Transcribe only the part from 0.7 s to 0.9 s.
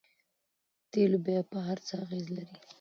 د